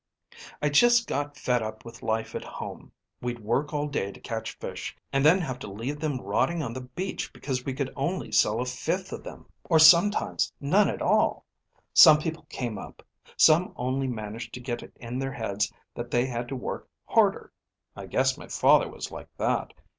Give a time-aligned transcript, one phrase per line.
[0.63, 2.91] "I just got fed up with life at home.
[3.21, 6.73] We'd work all day to catch fish, and then have to leave them rotting on
[6.73, 11.03] the beach because we could only sell a fifth of them, or sometimes none at
[11.03, 11.45] all.
[11.93, 13.03] Some people gave up;
[13.37, 17.53] some only managed to get it in their heads that they had to work harder.
[17.95, 19.71] I guess my father was like that.